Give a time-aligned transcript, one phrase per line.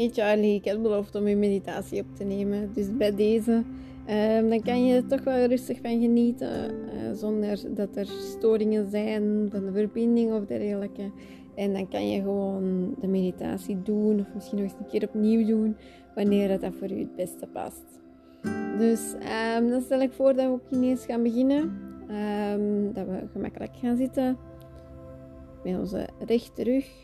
[0.00, 2.72] Hey Charlie, ik heb beloofd om je meditatie op te nemen.
[2.72, 3.62] Dus bij deze,
[4.06, 6.70] ehm, dan kan je er toch wel rustig van genieten.
[6.70, 11.10] Uh, zonder dat er storingen zijn van de verbinding of dergelijke.
[11.54, 14.20] En dan kan je gewoon de meditatie doen.
[14.20, 15.76] Of misschien nog eens een keer opnieuw doen.
[16.14, 18.00] Wanneer dat voor u het beste past.
[18.78, 19.14] Dus
[19.56, 21.60] um, dan stel ik voor dat we ook ineens gaan beginnen.
[22.52, 24.36] Um, dat we gemakkelijk gaan zitten.
[25.64, 27.02] Met onze rechte rug.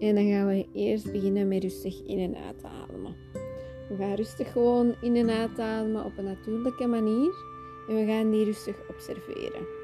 [0.00, 3.14] En dan gaan we eerst beginnen met rustig in en uit te ademen.
[3.88, 7.34] We gaan rustig gewoon in en uit ademen op een natuurlijke manier.
[7.88, 9.78] En we gaan die rustig observeren.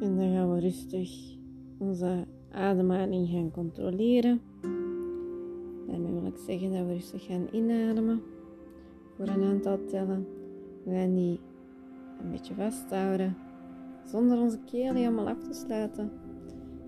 [0.00, 1.10] En dan gaan we rustig
[1.78, 4.40] onze ademhaling gaan controleren.
[5.86, 8.22] Daarmee wil ik zeggen dat we rustig gaan inademen
[9.16, 10.26] voor een aantal tellen.
[10.84, 11.40] We gaan die
[12.20, 13.36] een beetje vasthouden
[14.04, 16.12] zonder onze keel helemaal af te sluiten.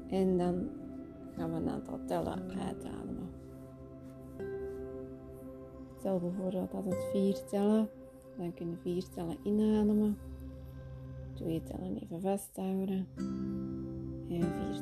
[0.09, 0.69] En dan
[1.37, 3.29] gaan we een aantal tellen uitademen.
[5.99, 7.89] Stel bijvoorbeeld dat het vier tellen.
[8.39, 10.19] Dan kunnen vier tellen inademen.
[11.33, 13.07] Twee tellen even vasthouden.
[14.31, 14.75] En vier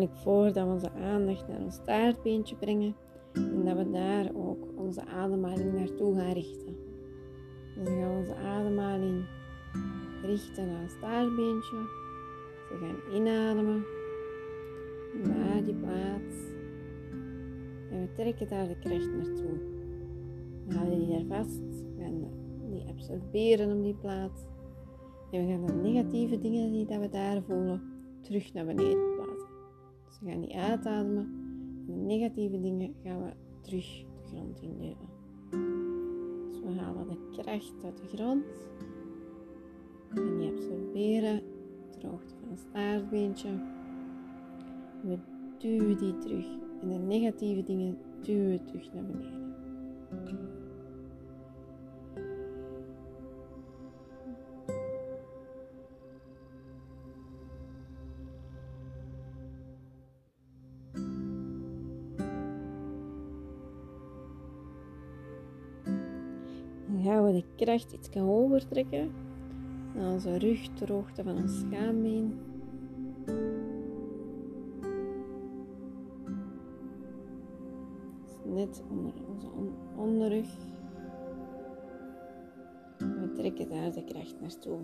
[0.00, 2.94] ik voor dat we onze aandacht naar ons staartbeentje brengen
[3.32, 6.76] en dat we daar ook onze ademhaling naartoe gaan richten.
[7.74, 9.24] Dus dan gaan we onze ademhaling
[10.22, 11.76] richten naar het staartbeentje.
[12.68, 13.84] we gaan inademen
[15.22, 16.36] naar die plaats
[17.90, 19.58] en we trekken daar de kracht naartoe.
[20.66, 21.60] We houden die daar vast,
[21.96, 22.30] we gaan
[22.70, 24.42] die absorberen op die plaats
[25.30, 27.82] en we gaan de negatieve dingen die dat we daar voelen
[28.22, 29.17] terug naar beneden
[30.18, 31.24] we gaan die uitademen.
[31.86, 33.30] En de negatieve dingen gaan we
[33.60, 34.96] terug de grond induwen.
[36.50, 38.44] Dus we halen de kracht uit de grond.
[40.14, 41.42] En die absorberen
[41.90, 43.48] ter hoogte van het staartbeentje.
[45.02, 45.18] We
[45.58, 46.46] duwen die terug.
[46.80, 50.57] En de negatieve dingen duwen we terug naar beneden.
[67.08, 69.10] Gaan we de kracht iets gaan overtrekken.
[69.94, 72.38] Naar onze rug ter hoogte van ons schaambeen.
[78.44, 79.46] net onder onze
[79.96, 80.48] onderrug.
[82.98, 84.78] We trekken daar de kracht naartoe.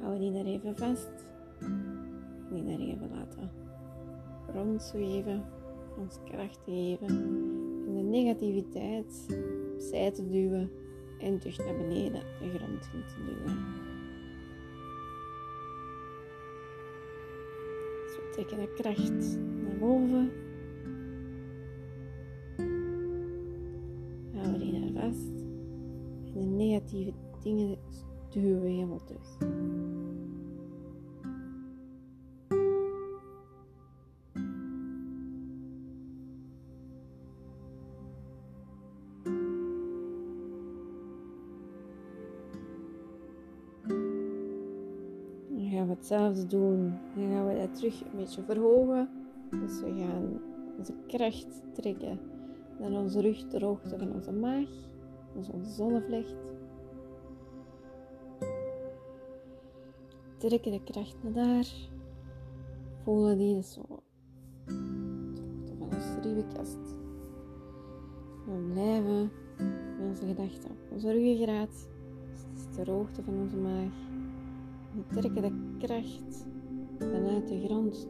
[0.00, 1.10] Houden die daar even vast.
[2.50, 3.50] Die daar even laten
[4.54, 5.42] rondzweven.
[5.98, 7.08] Ons kracht geven.
[7.86, 9.26] En de negativiteit
[9.78, 10.70] opzij te duwen
[11.18, 13.56] en terug naar beneden de grond in te duwen.
[18.04, 20.30] Dus we trekken de kracht naar boven.
[24.34, 25.42] Houden die daar vast.
[26.34, 27.12] En de negatieve
[27.42, 27.78] dingen
[28.28, 29.57] duwen we helemaal terug.
[46.08, 46.94] Hetzelfde doen.
[47.14, 49.08] Dan gaan we dat terug een beetje verhogen.
[49.50, 50.40] Dus we gaan
[50.78, 52.20] onze kracht trekken
[52.78, 54.68] naar onze rug ter hoogte van onze maag.
[55.34, 56.34] Onze zonnevlecht.
[60.36, 61.68] Trekken de kracht naar daar.
[63.02, 63.82] Voelen die dus zo
[64.64, 65.42] ter hoogte
[65.78, 66.96] van onze ribbenkast.
[68.46, 71.88] We blijven met onze gedachten op onze ruggengraat.
[72.54, 74.07] Dus ter hoogte van onze maag.
[74.94, 76.46] We trekken de kracht
[76.98, 78.08] vanuit de grond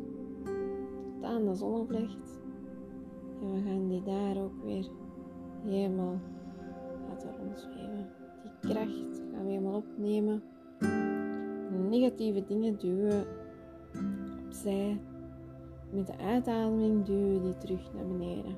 [1.12, 2.40] tot aan de zonnevlecht.
[3.40, 4.86] En we gaan die daar ook weer
[5.64, 6.20] helemaal
[7.08, 8.06] laten rondzweven.
[8.42, 10.42] Die kracht gaan we helemaal opnemen.
[11.88, 13.24] Negatieve dingen duwen
[14.46, 15.00] opzij.
[15.90, 18.56] Met de uitademing duwen we die terug naar beneden.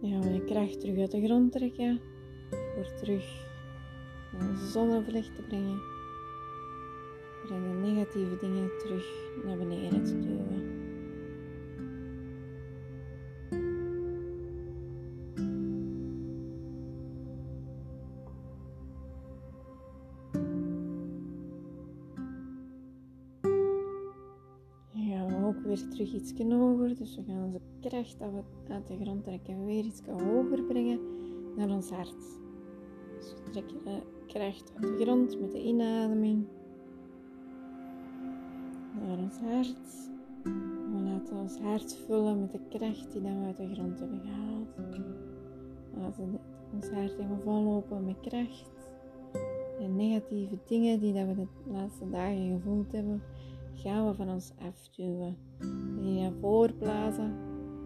[0.00, 2.00] Dan gaan we de kracht terug uit de grond trekken.
[2.74, 3.47] Voor terug
[4.38, 5.80] naar te brengen.
[7.50, 9.06] En de negatieve dingen terug
[9.44, 10.78] naar beneden te duwen.
[25.68, 26.96] weer terug iets hoger.
[26.96, 28.20] Dus we gaan onze kracht
[28.68, 31.00] uit de grond trekken weer iets hoger brengen
[31.56, 32.40] naar ons hart.
[33.18, 36.46] Dus we trekken de kracht uit de grond met de inademing
[39.00, 40.10] naar ons hart.
[40.92, 44.76] We laten ons hart vullen met de kracht die we uit de grond hebben gehaald.
[46.16, 46.38] We
[46.74, 48.90] ons hart helemaal vollopen met kracht.
[49.80, 53.22] En negatieve dingen die we de laatste dagen gevoeld hebben,
[53.74, 55.36] gaan we van ons afduwen.
[56.00, 57.32] Die naar voren blazen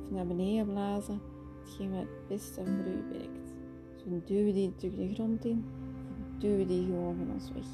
[0.03, 1.21] of naar beneden blazen,
[1.61, 3.55] hetgeen wat het beste voor u werkt.
[3.94, 5.65] Dus we duwen die terug de grond in,
[6.43, 7.69] duwen die gewoon van ons weg.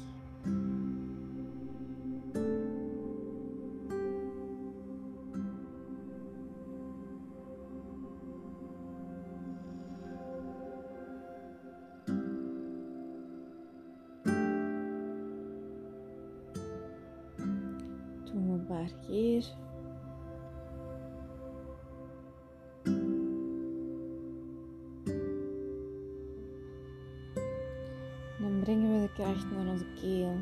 [29.13, 30.35] Kracht naar onze keel.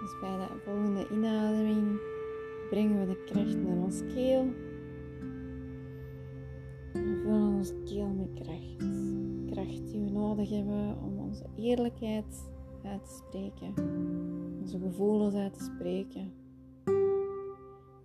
[0.00, 2.00] Dus bij de volgende inademing
[2.70, 4.52] brengen we de kracht naar onze keel.
[6.92, 8.90] We vullen onze keel met kracht.
[9.50, 12.50] Kracht die we nodig hebben om onze eerlijkheid
[12.84, 13.74] uit te spreken.
[14.60, 16.46] Onze gevoelens uit te spreken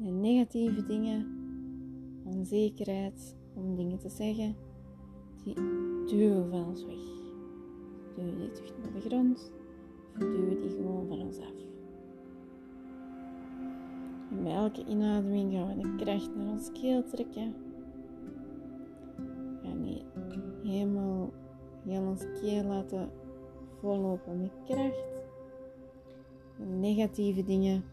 [0.04, 1.28] de negatieve dingen,
[2.24, 4.56] onzekerheid om dingen te zeggen,
[5.44, 5.56] die
[6.06, 7.23] duwen van ons weg.
[8.16, 9.52] Duwen die terug naar de grond
[10.14, 11.54] of duwen die gewoon van ons af.
[14.32, 17.56] En bij elke inademing gaan we de kracht naar ons keel trekken.
[19.64, 20.02] Gaan die
[20.64, 21.34] helemaal
[21.86, 23.10] heel ons keel laten
[23.80, 25.24] vollopen met kracht.
[26.58, 27.84] De negatieve dingen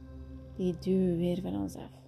[0.56, 1.99] die duwen weer van ons af.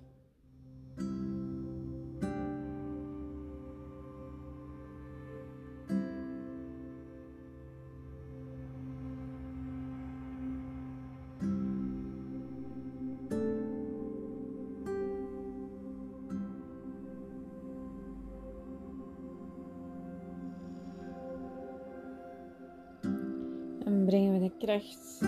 [24.73, 25.21] Kracht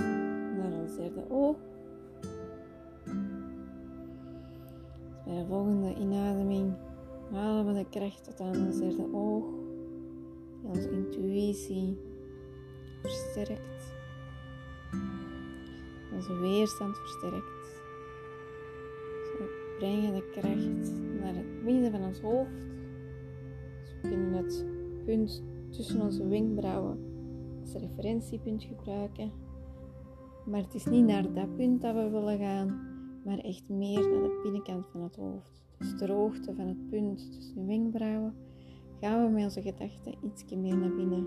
[0.56, 1.56] naar ons derde oog.
[5.25, 6.73] Bij de volgende inademing
[7.31, 9.44] halen we de kracht tot aan ons derde oog,
[10.61, 11.99] die onze intuïtie
[13.02, 13.94] versterkt,
[16.14, 17.82] onze weerstand versterkt.
[19.38, 22.50] We brengen de kracht naar het midden van ons hoofd.
[23.81, 24.64] Dus we kunnen het
[25.05, 27.13] punt tussen onze wenkbrauwen
[27.79, 29.32] referentiepunt gebruiken.
[30.47, 32.81] Maar het is niet naar dat punt dat we willen gaan,
[33.25, 35.63] maar echt meer naar de binnenkant van het hoofd.
[35.79, 38.34] Dus de hoogte van het punt tussen de wenkbrauwen
[39.01, 41.27] gaan we met onze gedachten iets meer naar binnen.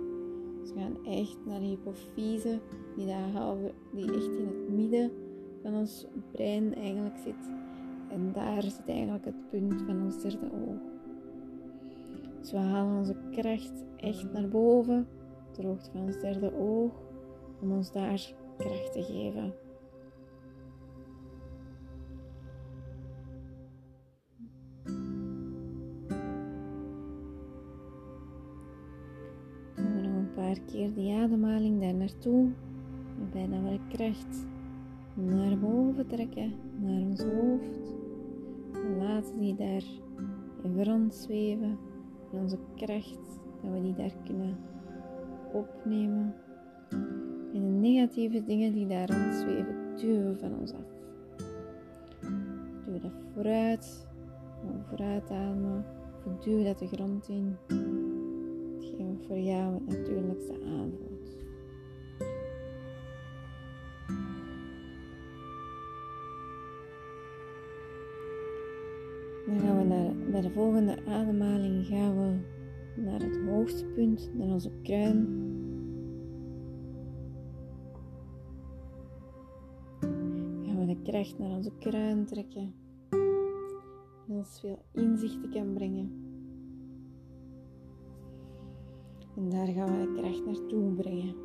[0.61, 2.59] Dus we gaan echt naar de hypofyse,
[2.95, 3.05] die,
[3.93, 5.11] die echt in het midden
[5.63, 7.49] van ons brein eigenlijk zit.
[8.09, 10.79] En daar zit eigenlijk het punt van ons derde oog.
[12.39, 15.07] Dus we halen onze kracht echt naar boven,
[15.57, 16.91] de hoogte van ons derde oog,
[17.61, 19.53] om ons daar kracht te geven.
[30.37, 32.49] paar keer de ademhaling daar naartoe.
[33.31, 34.47] Dat we de kracht
[35.13, 37.95] naar boven trekken, naar ons hoofd.
[38.73, 39.83] En laten die daar
[40.63, 41.77] in zweven.
[42.31, 44.57] En onze kracht, dat we die daar kunnen
[45.51, 46.33] opnemen.
[47.53, 50.95] En de negatieve dingen die daar rondzweven, duwen van ons af.
[52.85, 54.07] Duw dat vooruit,
[54.87, 55.85] vooruit ademen,
[56.43, 57.55] duw dat de grond in
[59.27, 61.37] voor jou het natuurlijkste aanvoelt.
[69.45, 72.56] Dan gaan we naar, bij de volgende ademhaling gaan we
[72.97, 75.45] naar het hoogste punt, naar onze kruin.
[80.65, 82.73] Gaan we de kracht naar onze kruin trekken.
[83.09, 86.11] En ons veel inzichten kan brengen.
[89.35, 91.35] En daar gaan we de kracht naartoe brengen.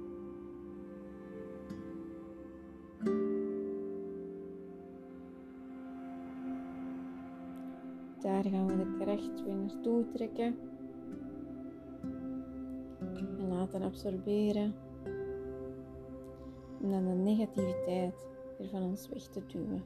[8.20, 10.54] Daar gaan we de kracht weer naartoe trekken.
[13.72, 14.74] Laten absorberen.
[16.80, 18.26] Om dan de negativiteit
[18.58, 19.82] weer van ons weg te duwen.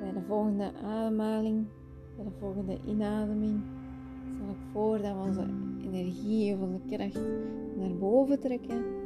[0.00, 1.66] Bij de volgende ademhaling,
[2.16, 3.62] bij de volgende inademing,
[4.38, 5.46] zal ik voor dat we onze
[5.84, 7.20] energie of onze kracht
[7.76, 8.99] naar boven trekken.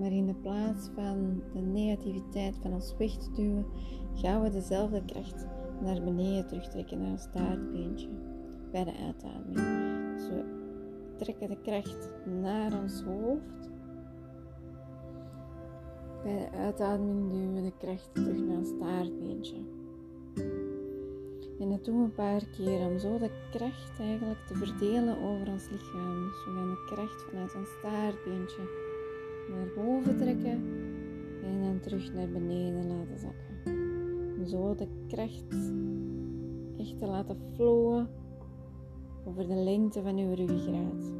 [0.00, 3.66] Maar in de plaats van de negativiteit van ons weg te duwen,
[4.14, 5.46] gaan we dezelfde kracht
[5.80, 8.08] naar beneden terugtrekken, naar ons staartbeentje
[8.70, 10.14] bij de uitademing.
[10.14, 10.44] Dus we
[11.16, 12.08] trekken de kracht
[12.40, 13.70] naar ons hoofd.
[16.22, 19.56] Bij de uitademing duwen we de kracht terug naar ons staartbeentje.
[21.58, 25.48] En dat doen we een paar keer om zo de kracht eigenlijk te verdelen over
[25.48, 26.24] ons lichaam.
[26.28, 28.79] Dus we gaan de kracht vanuit ons staartbeentje
[29.50, 30.62] naar boven trekken
[31.42, 33.78] en dan terug naar beneden laten zakken.
[34.38, 35.72] Om zo de kracht
[36.76, 38.08] echt te laten flowen
[39.24, 41.12] over de lengte van uw ruggengraat.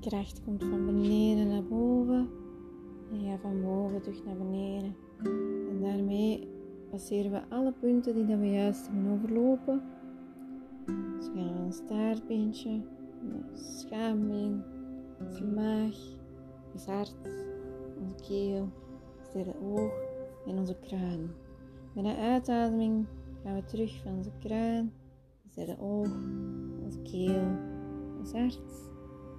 [0.00, 2.28] De kracht komt van beneden naar boven
[3.12, 5.07] en gaat van boven terug naar beneden.
[6.98, 9.82] Passeren we alle punten die dat we juist hebben overlopen.
[10.86, 12.80] Dus we gaan ons staartbeentje,
[13.54, 14.62] schaambeen,
[15.20, 15.96] onze maag,
[16.72, 17.16] ons hart,
[18.00, 18.68] onze keel,
[19.18, 19.92] ons derde oog
[20.46, 21.30] en onze kruin.
[21.94, 23.06] Met een uitademing
[23.42, 24.92] gaan we terug van onze kruin,
[25.44, 26.12] ons derde oog,
[26.84, 27.46] onze keel,
[28.18, 28.60] ons hart,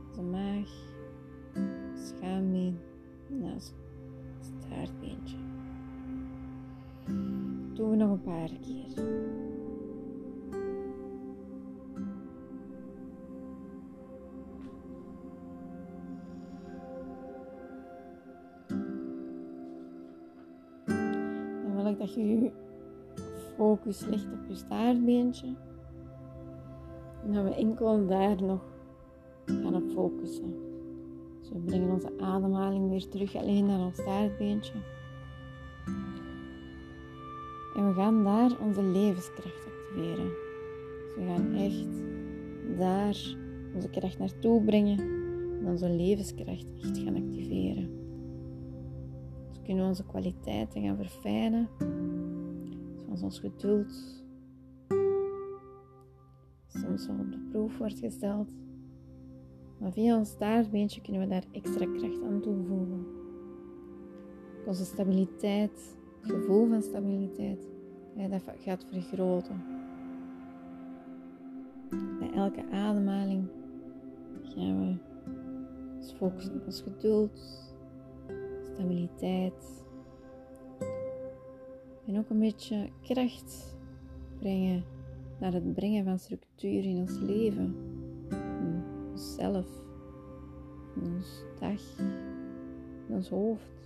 [0.08, 0.70] onze maag,
[1.92, 2.78] ons schaambeen
[3.30, 3.74] en ons
[4.40, 5.38] staartbeentje.
[7.80, 8.96] Doen we nog een paar keer.
[21.64, 22.52] Dan wil ik dat je je
[23.56, 25.48] focus legt op je staartbeentje.
[27.24, 28.62] En dat we enkel daar nog
[29.46, 30.56] gaan op focussen.
[31.40, 34.74] Dus we brengen onze ademhaling weer terug alleen naar ons staartbeentje.
[37.80, 40.32] En we gaan daar onze levenskracht activeren.
[41.04, 41.88] Dus we gaan echt
[42.78, 43.36] daar
[43.76, 45.00] onze kracht naartoe brengen
[45.60, 47.90] en onze levenskracht echt gaan activeren.
[49.50, 51.70] Dus kunnen onze kwaliteiten gaan verfijnen,
[53.06, 54.24] zoals ons geduld
[56.68, 58.50] soms wel op de proef wordt gesteld.
[59.78, 63.06] Maar via ons staartbeentje kunnen we daar extra kracht aan toevoegen.
[64.66, 67.68] Onze stabiliteit het gevoel van stabiliteit,
[68.28, 69.62] dat gaat vergroten.
[72.20, 73.48] Bij elke ademhaling
[74.44, 74.98] gaan we
[75.96, 77.42] ons focussen op ons geduld,
[78.74, 79.84] stabiliteit.
[82.06, 83.78] En ook een beetje kracht
[84.40, 84.84] brengen
[85.40, 87.76] naar het brengen van structuur in ons leven,
[88.30, 89.68] in onszelf,
[90.96, 91.98] in ons dag,
[93.08, 93.79] in ons hoofd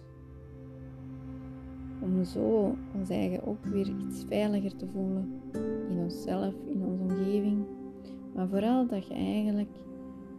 [2.04, 5.42] om zo ons eigen ook weer iets veiliger te voelen
[5.90, 7.66] in onszelf, in onze omgeving.
[8.34, 9.70] Maar vooral dat je eigenlijk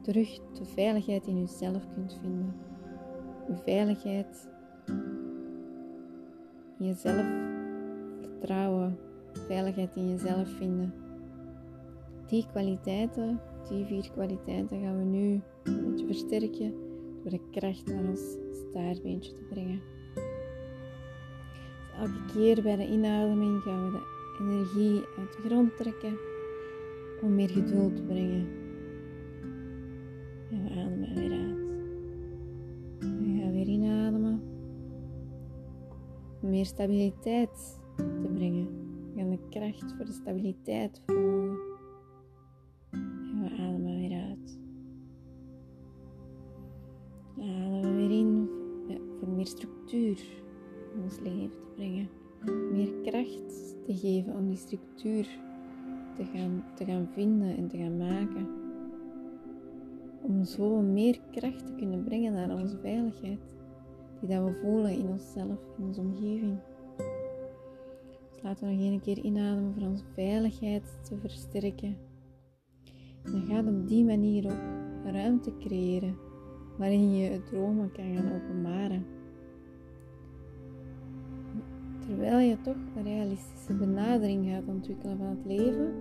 [0.03, 2.55] terug de veiligheid in jezelf kunt vinden.
[3.49, 4.49] Je veiligheid
[6.79, 7.27] in jezelf
[8.21, 8.99] vertrouwen,
[9.33, 10.95] veiligheid in jezelf vinden.
[12.27, 16.75] Die kwaliteiten, die vier kwaliteiten gaan we nu een beetje versterken
[17.23, 18.37] door de kracht naar ons
[18.71, 19.94] staartbeentje te brengen.
[21.99, 26.19] Elke keer bij de inademing gaan we de energie uit de grond trekken
[27.23, 28.47] om meer geduld te brengen.
[30.51, 31.63] En we ademen weer uit.
[32.99, 34.43] We gaan weer inademen
[36.43, 38.69] om meer stabiliteit te brengen.
[39.15, 41.44] We gaan de kracht voor de stabiliteit verhogen.
[54.77, 55.29] Structuur
[56.17, 58.49] te gaan, te gaan vinden en te gaan maken.
[60.23, 63.39] Om zo meer kracht te kunnen brengen naar onze veiligheid.
[64.21, 66.59] Die dat we voelen in onszelf, in onze omgeving.
[68.31, 71.97] Dus laten we nog een keer inademen voor onze veiligheid te versterken.
[73.25, 76.17] En dan gaat op die manier ook ruimte creëren
[76.79, 79.14] waarin je je dromen kan gaan openbaren.
[82.07, 85.95] Terwijl je toch een realistische benadering gaat ontwikkelen van het leven,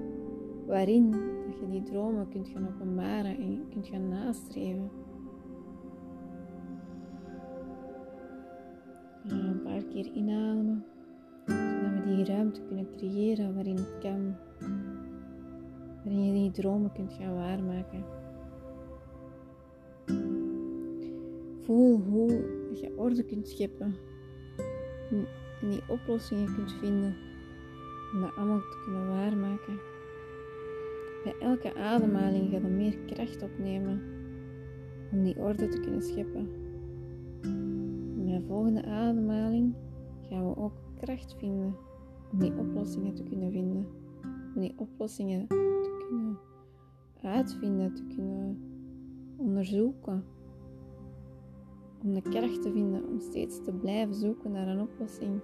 [0.65, 4.89] waarin dat je die dromen kunt gaan openbaren en kunt gaan nastreven.
[9.23, 10.85] een paar keer inademen,
[11.45, 14.35] zodat we die ruimte kunnen creëren waarin het kan,
[16.03, 18.03] waarin je die dromen kunt gaan waarmaken.
[21.59, 22.29] Voel hoe
[22.73, 23.95] je orde kunt scheppen
[25.69, 27.15] die oplossingen kunt vinden
[28.13, 29.79] om dat allemaal te kunnen waarmaken.
[31.23, 34.01] Bij elke ademhaling gaat er meer kracht opnemen
[35.11, 36.49] om die orde te kunnen scheppen.
[38.15, 39.73] Bij de volgende ademhaling
[40.21, 41.75] gaan we ook kracht vinden
[42.31, 43.87] om die oplossingen te kunnen vinden.
[44.55, 46.37] Om die oplossingen te kunnen
[47.21, 48.57] uitvinden, te kunnen
[49.37, 50.23] onderzoeken
[52.03, 55.41] om de kracht te vinden om steeds te blijven zoeken naar een oplossing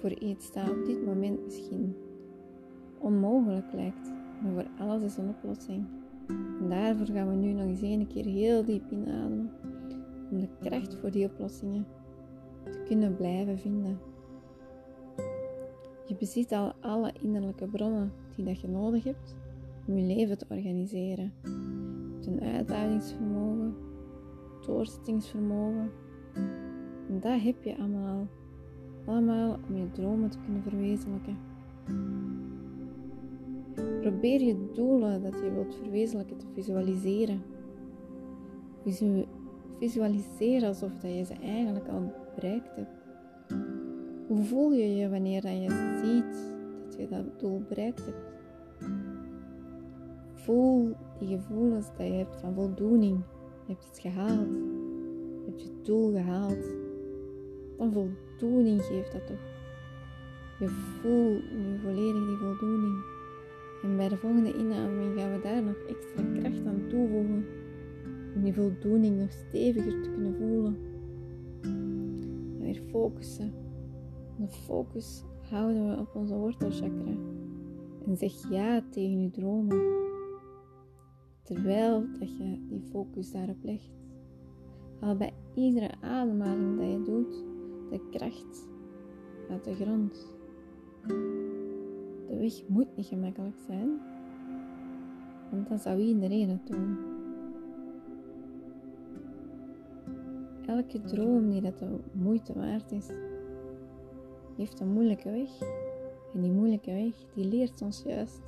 [0.00, 1.94] voor iets dat op dit moment misschien
[2.98, 4.12] onmogelijk lijkt.
[4.42, 5.84] Maar voor alles is een oplossing.
[6.60, 9.50] En daarvoor gaan we nu nog eens een keer heel diep inademen.
[10.30, 11.86] Om de kracht voor die oplossingen
[12.64, 13.98] te kunnen blijven vinden.
[16.06, 19.36] Je bezit al alle innerlijke bronnen die dat je nodig hebt
[19.86, 21.32] om je leven te organiseren.
[22.26, 23.74] een uithoudingsvermogen,
[24.70, 25.90] doorzettingsvermogen.
[27.08, 28.26] En dat heb je allemaal.
[29.06, 31.38] Allemaal om je dromen te kunnen verwezenlijken.
[34.00, 37.42] Probeer je doelen dat je wilt verwezenlijken te visualiseren.
[39.78, 43.06] Visualiseer alsof dat je ze eigenlijk al bereikt hebt.
[44.26, 48.28] Hoe voel je je wanneer dat je ziet dat je dat doel bereikt hebt?
[50.32, 53.22] Voel die gevoelens dat je hebt van voldoening,
[53.70, 54.48] je hebt het gehaald.
[55.44, 56.64] Je hebt je doel gehaald.
[57.76, 59.48] Dan voldoening geeft dat toch.
[60.58, 63.04] Je voelt nu volledig die voldoening.
[63.82, 67.44] En bij de volgende inademing gaan we daar nog extra kracht aan toevoegen.
[68.34, 70.76] Om die voldoening nog steviger te kunnen voelen.
[71.60, 73.52] En weer focussen.
[74.36, 77.12] De focus houden we op onze wortelchakra.
[78.06, 80.08] En zeg ja tegen je dromen.
[81.50, 83.90] Terwijl dat je die focus daarop legt.
[85.00, 87.44] Haal bij iedere ademhaling dat je doet
[87.90, 88.68] de kracht
[89.50, 90.34] uit de grond.
[92.28, 93.88] De weg moet niet gemakkelijk zijn,
[95.50, 96.98] want dan zou iedereen het doen.
[100.66, 103.06] Elke droom die dat de moeite waard is,
[104.56, 105.68] heeft een moeilijke weg.
[106.34, 108.40] En die moeilijke weg, die leert ons juist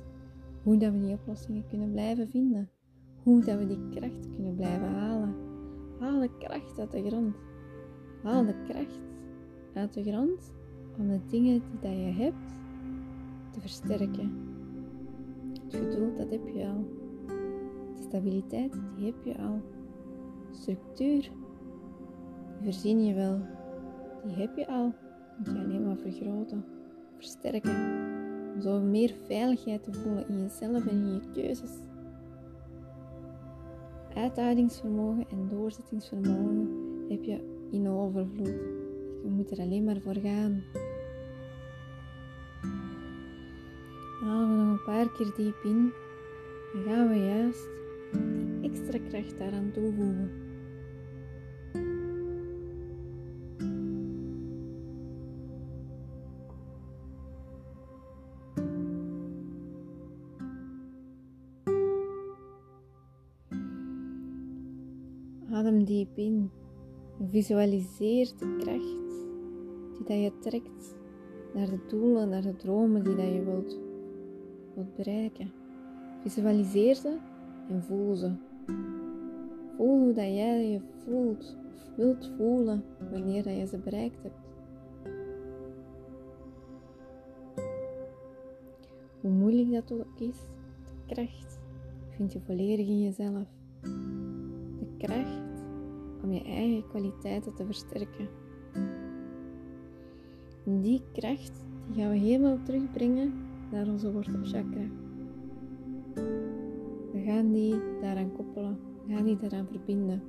[0.63, 2.69] hoe dat we die oplossingen kunnen blijven vinden.
[3.23, 5.35] Hoe dat we die kracht kunnen blijven halen.
[5.99, 7.35] Haal de kracht uit de grond.
[8.23, 8.99] Haal de kracht
[9.73, 10.53] uit de grond
[10.97, 12.53] om de dingen die dat je hebt
[13.51, 14.31] te versterken.
[15.63, 16.85] Het geduld, dat heb je al.
[17.95, 19.61] De stabiliteit, die heb je al.
[20.51, 21.31] Structuur,
[22.57, 23.39] die verzin je wel.
[24.25, 24.93] Die heb je al.
[25.37, 26.65] Moet je alleen maar vergroten,
[27.15, 27.75] versterken.
[28.53, 31.71] Om zo meer veiligheid te voelen in jezelf en in je keuzes
[34.15, 36.69] uithoudingsvermogen en doorzettingsvermogen
[37.09, 38.59] heb je in overvloed.
[39.23, 40.63] Je moet er alleen maar voor gaan.
[44.23, 45.91] Halen we nog een paar keer diep in.
[46.73, 47.69] Dan gaan we juist
[48.11, 50.31] die extra kracht daaraan toevoegen.
[67.29, 69.13] Visualiseer de kracht
[69.97, 70.95] die dat je trekt
[71.53, 73.79] naar de doelen, naar de dromen die dat je wilt,
[74.73, 75.51] wilt bereiken.
[76.21, 77.17] Visualiseer ze
[77.69, 78.31] en voel ze.
[79.77, 84.41] Voel hoe dat jij je voelt of wilt voelen wanneer dat je ze bereikt hebt.
[89.21, 90.37] Hoe moeilijk dat ook is,
[91.07, 91.59] de kracht
[92.09, 93.47] vind je volledig in jezelf.
[94.79, 95.52] De kracht
[96.23, 98.27] om je eigen kwaliteiten te versterken.
[100.65, 103.33] En die kracht die gaan we helemaal terugbrengen
[103.71, 104.85] naar onze wortelchakra.
[107.11, 110.23] We gaan die daaraan koppelen, we gaan die daaraan verbinden.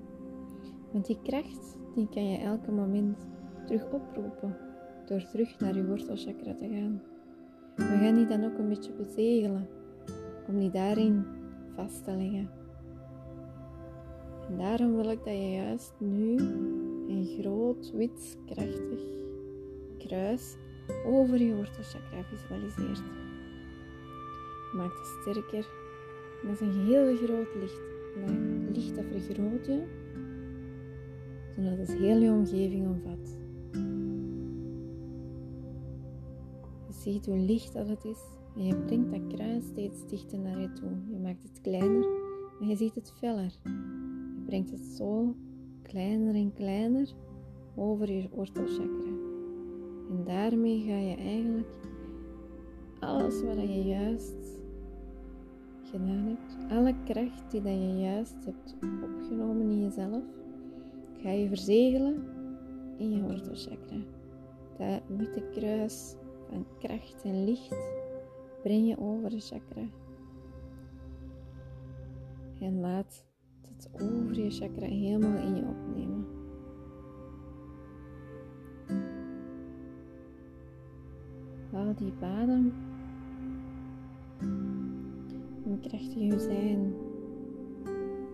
[0.93, 3.17] Want die kracht die kan je elke moment
[3.67, 4.57] terug oproepen
[5.07, 7.03] door terug naar je wortelchakra te gaan.
[7.77, 9.69] We gaan die dan ook een beetje bezegelen
[10.49, 11.25] om die daarin
[11.75, 12.64] vast te leggen.
[14.49, 16.39] En daarom wil ik dat je juist nu
[17.09, 19.15] een groot, wit, krachtig
[20.07, 20.57] kruis
[21.07, 23.03] over je wortelchakra visualiseert.
[24.75, 25.67] Maak het sterker.
[26.43, 27.81] dat is een heel groot licht.
[28.27, 29.83] dat licht dat vergroot je,
[31.57, 33.37] zodat het heel je omgeving omvat.
[36.87, 38.21] Je ziet hoe licht dat het is
[38.57, 40.91] en je brengt dat kruis steeds dichter naar je toe.
[41.11, 42.07] Je maakt het kleiner,
[42.59, 43.53] maar je ziet het feller.
[44.55, 45.35] Brengt het zo
[45.83, 47.15] kleiner en kleiner
[47.75, 49.13] over je wortelchakra.
[50.11, 51.79] En daarmee ga je eigenlijk
[52.99, 54.59] alles wat je juist
[55.83, 60.23] gedaan hebt, alle kracht die je juist hebt opgenomen in jezelf,
[61.23, 62.25] ga je verzegelen
[62.99, 63.99] in je wortelchakra.
[64.79, 66.15] Dat witte kruis
[66.49, 67.77] van kracht en licht
[68.63, 69.89] breng je over de chakra.
[72.61, 73.25] En laat
[74.03, 76.27] over je chakra helemaal in je opnemen.
[81.73, 82.73] Haal die adem.
[85.81, 86.95] Krachtig je zijn.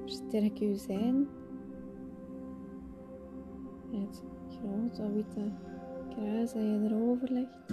[0.03, 1.27] Versterk je zijn.
[3.91, 5.53] Het grote witte
[6.11, 7.69] kruis dat je erover legt.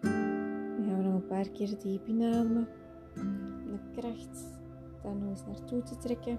[0.00, 2.68] Dan gaan we nog een paar keer diep inademen.
[3.64, 4.58] De kracht
[5.06, 6.38] daar nog eens naartoe te trekken.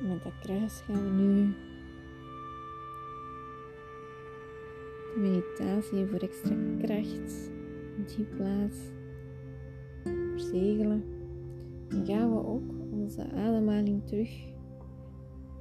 [0.00, 1.54] Met dat kruis gaan we nu
[5.14, 7.50] de meditatie voor extra kracht
[8.06, 8.78] die plaats
[10.30, 11.04] verzegelen.
[11.88, 14.30] En gaan we ook onze ademhaling terug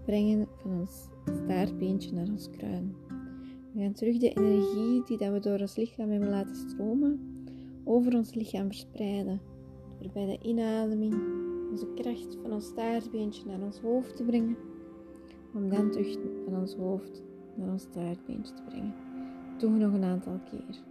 [0.05, 1.09] brengen van ons
[1.43, 2.95] staartbeentje naar ons kruin.
[3.77, 7.19] We gaan terug de energie die dat we door ons lichaam hebben laten stromen,
[7.83, 9.41] over ons lichaam verspreiden.
[9.99, 11.13] Door bij de inademing
[11.71, 14.57] onze kracht van ons staartbeentje naar ons hoofd te brengen,
[15.53, 17.23] om dan terug van ons hoofd
[17.55, 18.93] naar ons staartbeentje te brengen.
[19.59, 20.83] We nog een aantal keer.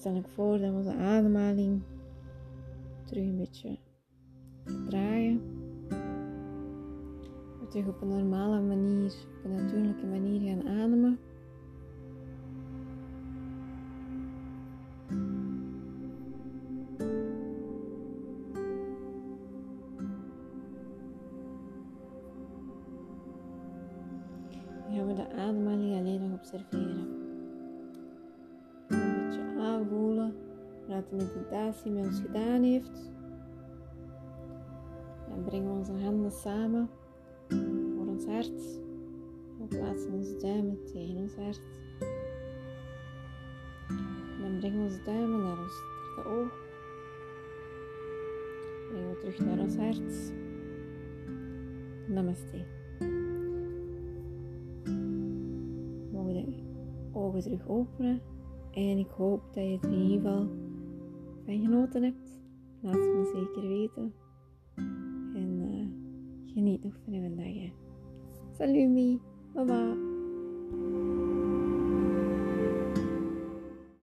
[0.00, 1.82] Stel ik voor dat we onze ademhaling
[3.04, 3.78] terug een beetje
[4.88, 5.40] draaien.
[7.60, 11.18] We terug op een normale manier, op een natuurlijke manier gaan ademen.
[30.90, 33.10] Wat de meditatie met ons gedaan heeft.
[35.28, 36.88] Dan brengen we onze handen samen
[37.96, 38.80] voor ons hart.
[39.58, 41.60] We plaatsen onze duimen tegen ons hart.
[44.28, 45.82] En dan brengen we onze duimen naar ons
[46.16, 46.52] derde oog.
[48.90, 50.32] Brengen we terug naar ons hart.
[52.08, 52.64] Namaste.
[54.84, 56.62] We mogen de
[57.12, 58.20] ogen terug openen.
[58.70, 60.48] En ik hoop dat je er in ieder geval
[61.50, 62.38] van genoten hebt.
[62.80, 64.14] Laat het me zeker weten.
[65.34, 67.20] En uh, geniet nog van je
[68.94, 69.20] dag.
[69.52, 70.09] Bye bye.